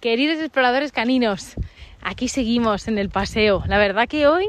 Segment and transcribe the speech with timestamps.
[0.00, 1.56] Queridos exploradores caninos,
[2.00, 3.64] aquí seguimos en el paseo.
[3.66, 4.48] La verdad que hoy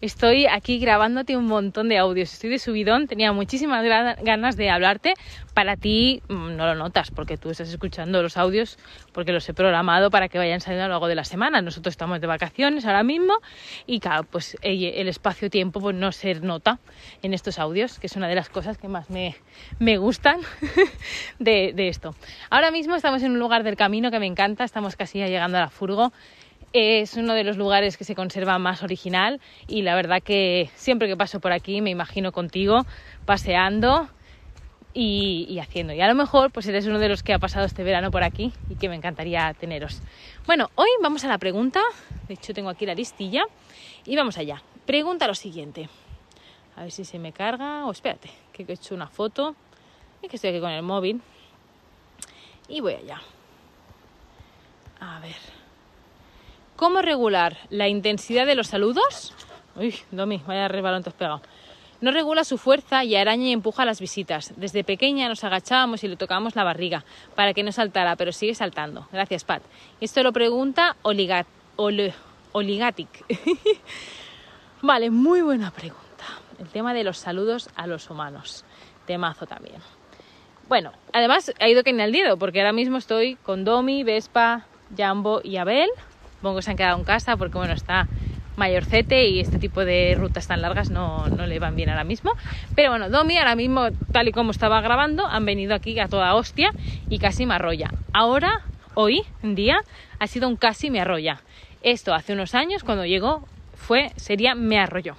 [0.00, 2.32] estoy aquí grabándote un montón de audios.
[2.32, 3.84] Estoy de subidón, tenía muchísimas
[4.22, 5.14] ganas de hablarte.
[5.54, 8.78] Para ti mm, no lo notas porque tú estás escuchando los audios
[9.12, 11.62] porque los he programado para que vayan saliendo a lo largo de la semana.
[11.62, 13.34] Nosotros estamos de vacaciones ahora mismo
[13.86, 16.80] y claro, pues el espacio-tiempo pues no se nota
[17.22, 19.36] en estos audios, que es una de las cosas que más me,
[19.78, 20.40] me gustan
[21.38, 22.14] de, de esto.
[22.50, 25.58] Ahora mismo estamos en un lugar del camino que me encanta, estamos casi ya llegando
[25.58, 26.12] a la furgo
[26.74, 31.06] es uno de los lugares que se conserva más original y la verdad que siempre
[31.06, 32.84] que paso por aquí me imagino contigo
[33.24, 34.08] paseando
[34.92, 35.92] y, haciendo.
[35.92, 38.24] Y a lo mejor pues eres uno de los que ha pasado este verano por
[38.24, 40.02] aquí y que me encantaría teneros.
[40.46, 41.80] Bueno, hoy vamos a la pregunta.
[42.26, 43.44] De hecho tengo aquí la listilla
[44.04, 44.60] y vamos allá.
[44.84, 45.88] Pregunta lo siguiente.
[46.74, 47.86] A ver si se me carga.
[47.86, 49.54] O espérate, que he hecho una foto.
[50.22, 51.22] Y que estoy aquí con el móvil.
[52.68, 53.20] Y voy allá.
[54.98, 55.63] A ver.
[56.76, 59.32] ¿Cómo regular la intensidad de los saludos?
[59.76, 61.40] Uy, Domi, vaya rebalón te has pegado.
[62.00, 64.52] No regula su fuerza y araña y empuja las visitas.
[64.56, 67.04] Desde pequeña nos agachábamos y le tocábamos la barriga
[67.36, 69.06] para que no saltara, pero sigue saltando.
[69.12, 69.62] Gracias, Pat.
[70.00, 73.24] Esto lo pregunta Oligat Oligatic.
[74.82, 76.24] vale, muy buena pregunta.
[76.58, 78.64] El tema de los saludos a los humanos.
[79.06, 79.80] Temazo también.
[80.68, 84.66] Bueno, además ha ido que ni al dedo, porque ahora mismo estoy con Domi, Vespa,
[84.96, 85.88] Jambo y Abel
[86.44, 88.06] Supongo que se han quedado en casa porque, bueno, está
[88.56, 92.32] mayorcete y este tipo de rutas tan largas no, no, le van bien ahora mismo.
[92.74, 96.34] Pero bueno, Domi ahora mismo, tal y como estaba grabando, han venido aquí a toda
[96.34, 96.68] hostia
[97.08, 97.94] y casi me arrolla.
[98.12, 98.50] Ahora,
[98.92, 99.78] hoy en día,
[100.18, 101.40] ha sido un casi me arrolla.
[101.82, 105.16] Esto hace unos años, cuando llegó, fue, sería me arrolló.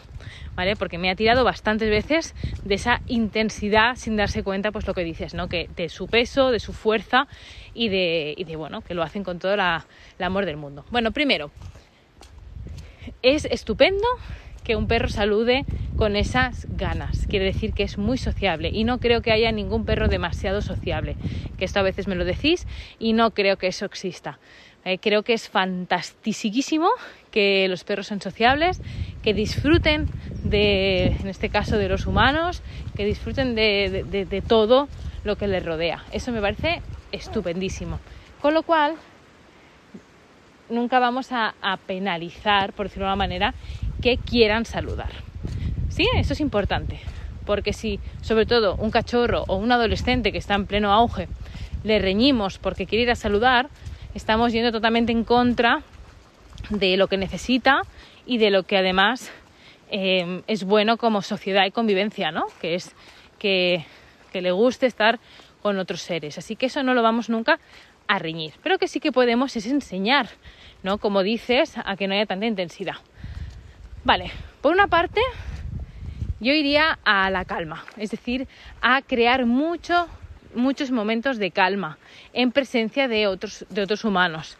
[0.55, 0.75] ¿Vale?
[0.77, 5.03] Porque me ha tirado bastantes veces de esa intensidad sin darse cuenta, pues lo que
[5.03, 5.49] dices, ¿no?
[5.49, 7.27] Que de su peso, de su fuerza
[7.73, 9.59] y de, bueno, que lo hacen con todo el
[10.19, 10.85] amor del mundo.
[10.91, 11.51] Bueno, primero,
[13.21, 14.07] es estupendo
[14.63, 17.27] que un perro salude con esas ganas.
[17.27, 21.17] Quiere decir que es muy sociable y no creo que haya ningún perro demasiado sociable.
[21.57, 22.65] Que esto a veces me lo decís
[22.97, 24.39] y no creo que eso exista.
[24.85, 26.89] Eh, creo que es fantastiquísimo
[27.31, 28.79] que los perros sean sociables,
[29.23, 30.07] que disfruten
[30.43, 32.61] de, en este caso, de los humanos,
[32.95, 34.87] que disfruten de, todo
[35.23, 36.03] lo que les rodea.
[36.11, 37.99] Eso me parece estupendísimo.
[38.39, 38.93] Con lo cual,
[40.69, 41.55] nunca vamos a,
[41.87, 43.55] penalizar, por decirlo de una manera,
[44.03, 45.09] que quieran saludar.
[45.89, 46.99] Sí, eso es importante,
[47.47, 51.27] porque si sobre todo un cachorro o un adolescente que está en pleno auge
[51.83, 53.69] le reñimos porque quiere ir a saludar,
[54.15, 55.83] estamos yendo totalmente en contra
[56.71, 57.81] de lo que necesita
[58.25, 59.31] y de lo que además
[59.91, 62.45] eh, es bueno como sociedad y convivencia, ¿no?
[62.59, 62.95] Que es
[63.37, 63.85] que,
[64.31, 65.19] que le guste estar
[65.61, 66.37] con otros seres.
[66.37, 67.59] Así que eso no lo vamos nunca
[68.07, 68.53] a reñir.
[68.63, 70.29] Pero que sí que podemos es enseñar,
[70.81, 70.97] ¿no?
[70.97, 72.95] Como dices, a que no haya tanta intensidad.
[74.03, 75.21] Vale, por una parte,
[76.39, 78.47] yo iría a la calma, es decir,
[78.81, 80.07] a crear mucho,
[80.55, 81.97] muchos momentos de calma
[82.33, 84.57] en presencia de otros, de otros humanos.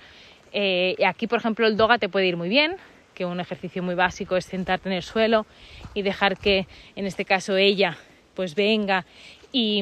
[0.53, 2.77] Eh, aquí, por ejemplo, el doga te puede ir muy bien,
[3.13, 5.45] que un ejercicio muy básico es sentarte en el suelo
[5.93, 7.97] y dejar que, en este caso, ella
[8.35, 9.05] pues venga
[9.51, 9.81] y,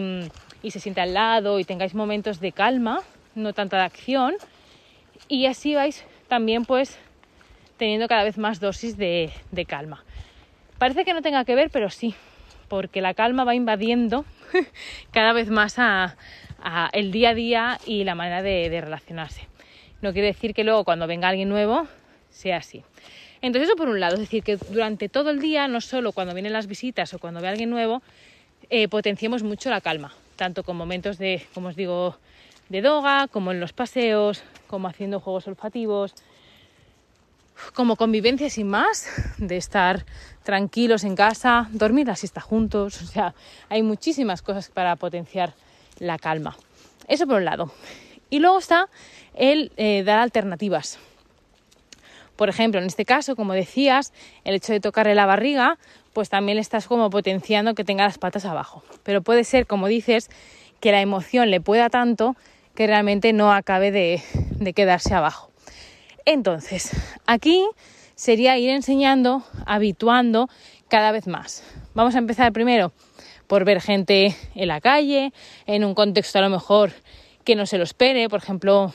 [0.62, 3.02] y se sienta al lado y tengáis momentos de calma,
[3.36, 4.36] no tanta de acción,
[5.28, 7.00] y así vais también pues
[7.78, 9.32] teniendo cada vez más dosis de,
[9.68, 10.04] calma.
[10.78, 12.16] Parece que no tenga que ver, pero sí,
[12.68, 14.26] porque la calma va invadiendo
[15.12, 16.16] cada vez más a,
[16.94, 19.48] el día a día y la manera de, relacionarse.
[20.02, 21.88] No quiere decir que luego cuando venga alguien nuevo
[22.30, 22.84] sea así.
[23.42, 26.34] Entonces eso por un lado, es decir, que durante todo el día, no solo cuando
[26.34, 28.02] vienen las visitas o cuando ve alguien nuevo,
[28.70, 32.18] eh, potenciemos mucho la calma tanto con momentos de, como os digo,
[32.70, 36.16] de doga, como en los paseos, como haciendo juegos olfativos,
[37.74, 39.08] como convivencia sin más,
[39.38, 40.06] de estar
[40.44, 43.34] tranquilos en casa, dormir la siesta juntos, o sea,
[43.70, 45.54] hay muchísimas cosas para potenciar
[46.00, 46.58] la calma.
[47.08, 47.72] Eso por un lado.
[48.30, 48.90] Y luego está
[49.36, 51.00] el eh, dar alternativas.
[52.36, 54.12] Por ejemplo, en este caso, como decías,
[54.44, 55.78] el hecho de tocarle la barriga,
[56.14, 58.84] pues también estás como potenciando que tenga las patas abajo.
[59.04, 60.30] Pero puede ser, como dices,
[60.80, 62.36] que la emoción le pueda tanto
[62.76, 64.22] que realmente no acabe de,
[64.74, 65.53] quedarse abajo.
[66.26, 66.92] Entonces,
[67.26, 67.66] aquí
[68.16, 70.50] sería ir enseñando, habituando
[70.88, 71.64] cada vez más.
[71.94, 72.94] Vamos a empezar primero
[73.48, 75.34] por ver gente en la calle,
[75.66, 76.92] en un contexto a lo mejor
[77.44, 78.94] que no se lo espere, por ejemplo,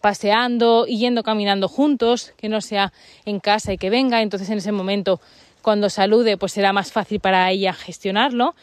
[0.00, 2.92] paseando y yendo caminando juntos, que no sea
[3.24, 5.20] en casa y que venga, entonces en ese momento
[5.62, 8.54] cuando salude, pues será más fácil para ella gestionarlo.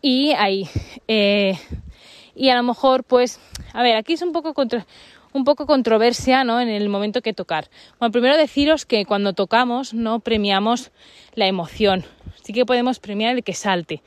[0.00, 0.68] Y ahí,
[1.06, 1.58] eh,
[2.34, 3.38] y a lo mejor, pues,
[3.74, 4.86] a ver, aquí es un poco contra,
[5.32, 6.60] un poco controversia ¿no?
[6.60, 7.68] en el momento que tocar.
[7.98, 10.90] Bueno, primero deciros que cuando tocamos no premiamos
[11.34, 12.04] la emoción,
[12.42, 14.02] sí que podemos premiar el que salte,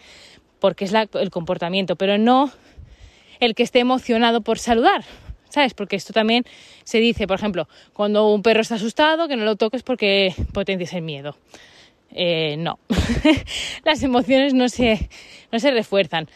[0.59, 2.51] porque es el comportamiento, pero no
[3.39, 5.03] el que esté emocionado por saludar.
[5.49, 5.75] ¿Sabes?
[5.75, 6.45] Porque esto también
[6.83, 10.93] se dice, por ejemplo, cuando un perro está asustado, que no lo toques porque potencias
[10.93, 11.37] el miedo.
[12.09, 12.79] Eh, no,
[13.85, 15.09] las emociones no se,
[15.51, 16.27] no se refuerzan.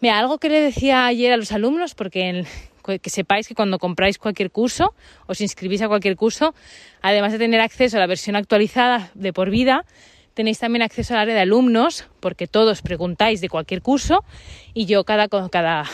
[0.00, 2.44] Mira, algo que le decía ayer a los alumnos, porque
[2.98, 4.94] que sepáis que cuando compráis cualquier curso,
[5.26, 6.54] os inscribís a cualquier curso,
[7.02, 9.84] además de tener acceso a la versión actualizada de por vida,
[10.32, 14.24] tenéis también acceso al área de alumnos, porque todos preguntáis de cualquier curso
[14.72, 15.84] y yo cada, cada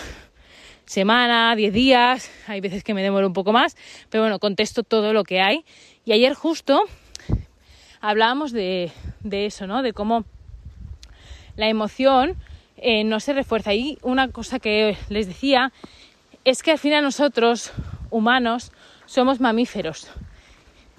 [0.84, 3.76] semana, 10 días, hay veces que me demoro un poco más,
[4.10, 5.64] pero bueno, contesto todo lo que hay.
[6.04, 6.82] Y ayer justo
[8.00, 9.82] hablábamos de, de eso, ¿no?
[9.82, 10.24] De cómo
[11.56, 12.36] la emoción
[12.76, 13.72] eh, no se refuerza.
[13.74, 15.72] Y una cosa que les decía
[16.44, 17.72] es que al final nosotros,
[18.10, 18.72] humanos,
[19.06, 20.08] somos mamíferos.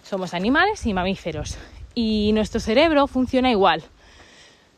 [0.04, 1.58] Somos animales y mamíferos
[1.96, 3.84] y nuestro cerebro funciona igual,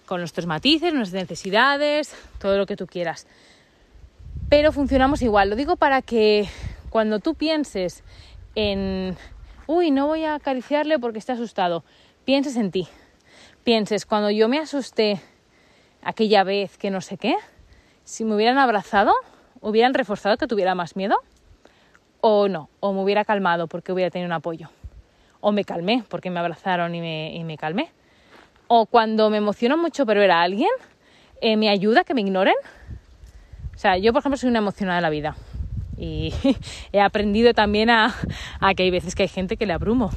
[0.05, 3.27] con nuestros matices, nuestras necesidades, todo lo que tú quieras.
[4.49, 5.49] Pero funcionamos igual.
[5.49, 6.47] Lo digo para que
[6.89, 8.03] cuando tú pienses
[8.55, 9.17] en,
[9.65, 11.83] uy, no voy a acariciarle porque está asustado,
[12.23, 12.87] pienses en ti.
[13.63, 15.19] Pienses, cuando yo me asusté
[16.01, 17.35] aquella vez que no sé qué,
[18.05, 19.11] si me hubieran abrazado,
[19.61, 21.17] hubieran reforzado que tuviera más miedo
[22.21, 24.69] o no, o me hubiera calmado porque hubiera tenido un apoyo
[25.39, 27.89] o me calmé porque me abrazaron y me, y me calmé.
[28.67, 30.69] O cuando me emociono mucho pero ver a alguien,
[31.41, 32.55] eh, me ayuda que me ignoren.
[33.73, 35.35] O sea, yo por ejemplo soy una emocionada de la vida
[35.97, 36.33] y
[36.91, 38.13] he aprendido también a,
[38.75, 40.11] que hay veces que hay gente que le abrumo.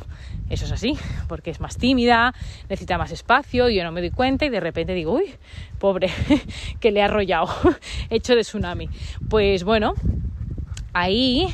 [0.49, 0.99] Eso es así,
[1.29, 2.35] porque es más tímida,
[2.69, 5.35] necesita más espacio, yo no me doy cuenta y de repente digo, uy,
[5.79, 6.11] pobre,
[6.81, 7.49] que le ha arrollado,
[8.11, 8.89] hecho de tsunami.
[9.29, 9.95] Pues bueno,
[10.93, 11.47] ahí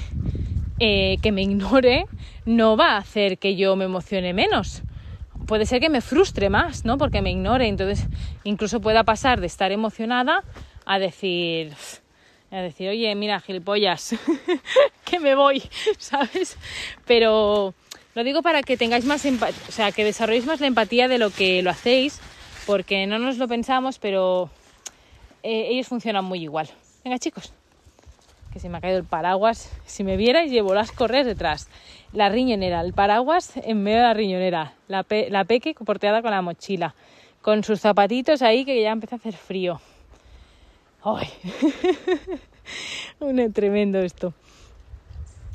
[0.78, 2.06] eh, que me ignore
[2.46, 4.82] no va a hacer que yo me emocione menos.
[5.46, 6.99] Puede ser que me frustre más, ¿no?
[6.99, 7.69] Porque me ignore.
[7.69, 8.08] Entonces,
[8.44, 10.43] incluso pueda pasar de estar emocionada
[10.87, 11.73] a decir,
[12.51, 14.15] a decir, oye, mira, gilipollas,
[15.05, 15.63] que me voy,
[15.99, 16.57] ¿sabes?
[17.07, 17.75] Pero
[18.15, 21.19] lo digo para que tengáis más empatía, o sea, que desarrolléis más la empatía de
[21.19, 22.21] lo que lo hacéis,
[22.67, 24.51] porque no nos lo pensamos, pero
[25.43, 26.69] eh, ellos funcionan muy igual.
[27.05, 27.53] Venga, chicos
[28.57, 29.71] que se me ha caído el paraguas.
[29.85, 31.69] Si me vierais, llevo las correas detrás.
[32.15, 34.73] La riñonera, el paraguas en medio de la riñonera.
[34.89, 36.95] La, la peque porteada con la mochila.
[37.43, 39.79] Con sus zapatitos ahí que ya empieza a hacer frío.
[41.06, 41.29] ¡Ay!
[43.20, 44.35] un tremendo esto.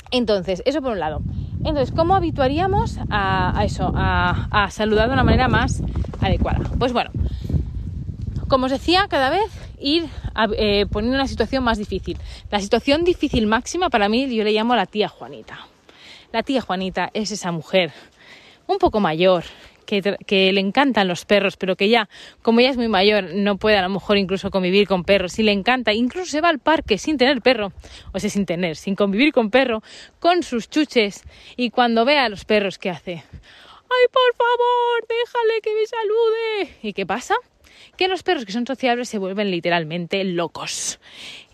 [0.10, 1.22] Entonces, eso por un lado.
[1.58, 5.84] Entonces, ¿cómo habituaríamos a, eso, a, a, saludar de una manera más
[6.22, 6.62] adecuada?
[6.80, 7.12] Pues bueno,
[8.48, 10.08] como os decía, cada vez ir
[10.58, 12.18] eh, poniendo una situación más difícil.
[12.50, 15.68] La situación difícil máxima para mí yo le llamo la tía Juanita.
[16.32, 17.92] La tía Juanita es esa mujer
[18.68, 19.44] un poco mayor,
[19.86, 22.10] que, le encantan los perros, pero que ya,
[22.42, 25.34] como ella es muy mayor, no puede a lo mejor incluso convivir con perros.
[25.34, 27.74] Si le encanta, incluso se va al parque sin tener perro,
[28.14, 29.84] o sea, sin tener, sin convivir con perro,
[30.20, 31.24] con sus chuches,
[31.58, 33.12] y cuando ve a los perros, ¿qué hace?
[33.14, 36.78] ¡Ay, por favor, déjale que me salude!
[36.82, 37.36] ¿Y qué pasa?
[37.98, 41.00] que los perros que son sociables se vuelven literalmente locos.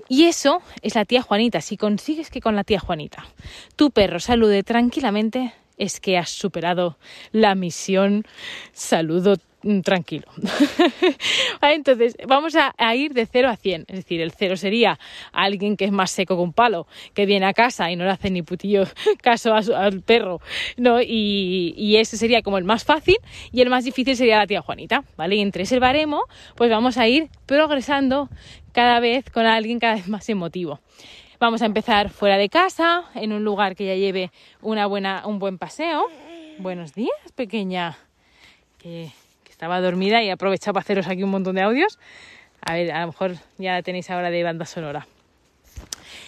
[0.10, 1.62] Y eso es la tía Juanita.
[1.62, 3.26] Si consigues que con la tía Juanita
[3.76, 6.98] tu perro salude tranquilamente, es que has superado
[7.32, 8.24] la misión
[8.74, 10.28] saludo Mm, tranquilo.
[11.62, 13.86] Entonces, vamos a, ir de 0 a 100.
[13.88, 15.00] Es decir, el 0 sería
[15.34, 18.12] alguien que es más seco que un palo, que viene a casa y no le
[18.12, 18.84] hace ni putillo
[19.22, 20.40] caso al perro,
[20.78, 21.02] ¿no?
[21.02, 23.18] Y, ese sería como el más fácil
[23.52, 25.36] y el más difícil sería la tía Juanita, ¿vale?
[25.36, 26.24] Y entre ese baremo,
[26.56, 28.30] pues vamos a ir progresando
[28.72, 30.80] cada vez con alguien cada vez más emotivo.
[31.40, 35.38] Vamos a empezar fuera de casa, en un lugar que ya lleve una buena, un
[35.38, 36.08] buen paseo.
[36.58, 37.96] Buenos días, pequeña.
[38.80, 39.12] Que
[39.48, 42.00] estaba dormida y he aprovechado para haceros aquí un montón de audios.
[42.62, 45.06] A ver, a lo mejor ya la tenéis ahora de banda sonora.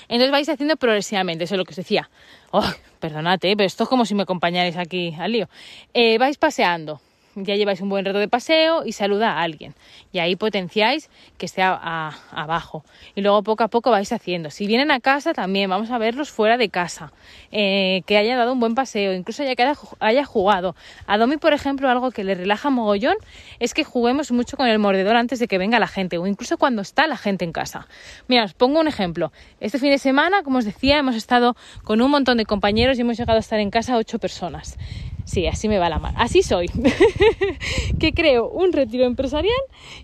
[0.09, 2.07] Entonces vais haciendo progresivamente, eso es lo que os decía.
[2.51, 3.55] Oh, perdonad, ¿eh?
[3.57, 5.49] pero esto es como si me acompañarais aquí al lío.
[5.95, 7.01] Eh, vais paseando,
[7.35, 9.73] ya lleváis un buen rato de paseo y saluda a alguien.
[10.11, 12.83] Y ahí potenciáis que esté abajo.
[13.15, 14.49] Y luego poco a poco vais haciendo.
[14.49, 17.11] Si vienen a casa también, vamos a verlos fuera de casa.
[17.51, 20.75] Eh, que haya dado un buen paseo, incluso ya que haya jugado.
[21.07, 23.15] A Domi, por ejemplo, algo que le relaja mogollón
[23.59, 26.57] es que juguemos mucho con el mordedor antes de que venga la gente o incluso
[26.57, 27.87] cuando está la gente en casa.
[28.27, 29.31] Mira, os pongo un ejemplo.
[29.59, 33.01] Este fin de semana, como os decía, hemos estado con un montón de compañeros y
[33.01, 34.77] hemos llegado a estar en casa ocho personas
[35.25, 36.13] Sí, así me va la mar.
[36.17, 36.67] Así soy.
[37.99, 39.53] que creo un retiro empresarial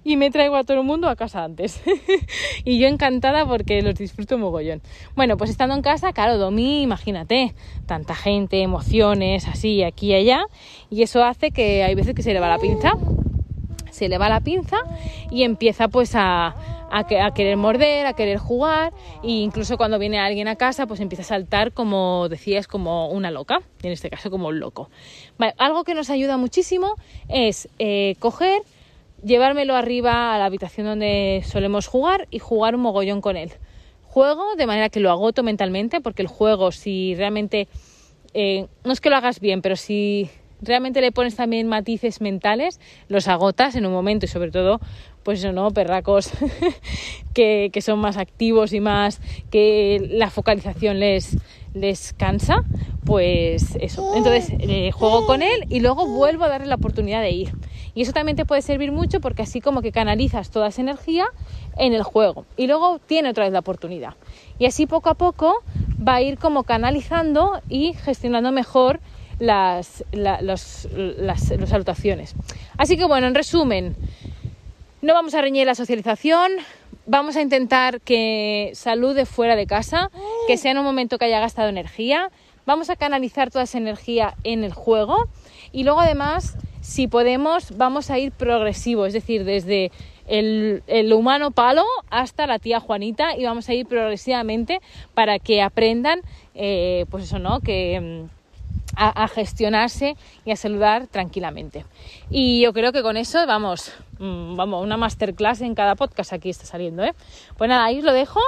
[0.03, 1.81] y me traigo a todo el mundo a casa antes.
[2.63, 4.81] y yo encantada porque los disfruto mogollón.
[5.15, 7.55] Bueno, pues estando en casa, claro, Domi, imagínate,
[7.85, 10.45] tanta gente, emociones, así, aquí y allá.
[10.89, 12.93] Y eso hace que hay veces que se le va la pinza.
[13.95, 14.75] Se le va la pinza
[15.31, 16.53] y empieza pues a,
[17.33, 18.91] querer morder, a querer jugar
[19.23, 23.31] e incluso cuando viene alguien a casa pues empieza a saltar como decías como una
[23.31, 24.89] loca, en este caso como un loco.
[25.57, 26.95] algo que nos ayuda muchísimo
[27.29, 28.63] es eh, coger,
[29.23, 33.53] llevármelo arriba a la habitación donde solemos jugar y jugar un mogollón con él.
[34.03, 37.69] Juego de manera que lo agoto mentalmente porque el juego si realmente...
[38.33, 40.29] Eh, no es que lo hagas bien, pero si
[40.65, 44.81] realmente le pones también matices mentales, los agotas en un momento y sobre todo
[45.25, 45.71] pues eso, ¿no?
[45.71, 46.29] Perracos
[47.33, 49.19] que, son más activos y más
[49.49, 51.35] que la focalización les,
[51.73, 52.57] les cansa,
[53.05, 54.13] pues eso.
[54.15, 57.53] Entonces eh, juego con él y luego vuelvo a darle la oportunidad de ir.
[57.95, 61.25] Y eso también te puede servir mucho porque así como que canalizas toda esa energía
[61.75, 64.13] en el juego y luego tiene otra vez la oportunidad.
[64.59, 65.63] Y así poco a poco
[66.07, 68.99] va a ir como canalizando y gestionando mejor
[69.39, 72.35] las, las, las salutaciones.
[72.77, 73.95] Así que bueno, en resumen,
[75.01, 76.51] no vamos a reñir la socialización,
[77.05, 80.09] vamos a intentar que salude fuera de casa,
[80.47, 82.31] que sea en un momento que haya gastado energía,
[82.65, 85.27] vamos a canalizar toda esa energía en el juego
[85.71, 89.91] y luego además, si podemos, vamos a ir progresivo, es decir, desde
[90.27, 90.81] el,
[91.13, 94.81] humano palo hasta la tía Juanita y vamos a ir progresivamente
[95.13, 96.21] para que aprendan,
[96.55, 97.59] eh, pues eso, ¿no?
[97.59, 98.25] Que
[98.95, 101.85] a, gestionarse y a saludar tranquilamente.
[102.29, 106.49] Y yo creo que con eso vamos, mm, vamos, una masterclass en cada podcast aquí
[106.49, 107.03] está saliendo.
[107.03, 107.13] ¿eh?
[107.57, 108.39] Pues nada, ahí os lo dejo.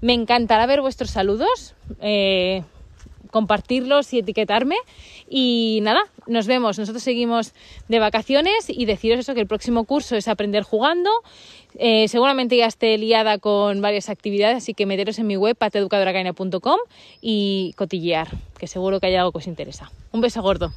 [0.00, 1.74] Me encantará ver vuestros saludos.
[2.00, 2.62] Eh,
[3.36, 4.76] compartirlos y etiquetarme.
[5.28, 6.78] Y nada, nos vemos.
[6.78, 7.52] Nosotros seguimos
[7.88, 11.10] de vacaciones y deciros eso, que el próximo curso es aprender jugando.
[11.78, 16.78] Eh, seguramente ya esté liada con varias actividades, así que meteros en mi web pateeducadoracaina.com
[17.20, 18.28] y cotillear,
[18.58, 19.90] que seguro que hay algo que os interesa.
[20.12, 20.72] Un beso gordo.